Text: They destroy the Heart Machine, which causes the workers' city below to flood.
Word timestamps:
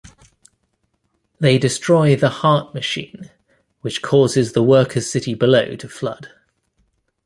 They 1.39 1.59
destroy 1.59 2.15
the 2.15 2.29
Heart 2.31 2.73
Machine, 2.73 3.29
which 3.81 4.01
causes 4.01 4.53
the 4.53 4.63
workers' 4.63 5.11
city 5.11 5.35
below 5.35 5.75
to 5.75 5.87
flood. 5.87 6.31